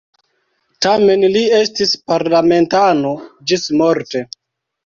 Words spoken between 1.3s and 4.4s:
li estis parlamentano ĝismorte.